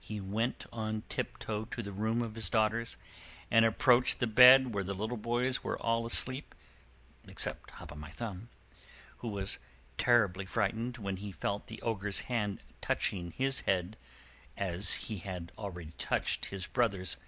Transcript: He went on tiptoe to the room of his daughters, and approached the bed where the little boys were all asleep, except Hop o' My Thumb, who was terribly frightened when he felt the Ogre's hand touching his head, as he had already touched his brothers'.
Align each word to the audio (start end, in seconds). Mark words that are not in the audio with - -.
He 0.00 0.22
went 0.22 0.64
on 0.72 1.02
tiptoe 1.10 1.66
to 1.66 1.82
the 1.82 1.92
room 1.92 2.22
of 2.22 2.34
his 2.34 2.48
daughters, 2.48 2.96
and 3.50 3.66
approached 3.66 4.18
the 4.18 4.26
bed 4.26 4.72
where 4.72 4.82
the 4.82 4.94
little 4.94 5.18
boys 5.18 5.62
were 5.62 5.78
all 5.78 6.06
asleep, 6.06 6.54
except 7.28 7.72
Hop 7.72 7.92
o' 7.92 7.94
My 7.94 8.08
Thumb, 8.10 8.48
who 9.18 9.28
was 9.28 9.58
terribly 9.98 10.46
frightened 10.46 10.96
when 10.96 11.18
he 11.18 11.30
felt 11.30 11.66
the 11.66 11.82
Ogre's 11.82 12.20
hand 12.20 12.62
touching 12.80 13.32
his 13.32 13.60
head, 13.68 13.98
as 14.56 14.94
he 14.94 15.18
had 15.18 15.52
already 15.58 15.92
touched 15.98 16.46
his 16.46 16.66
brothers'. 16.66 17.18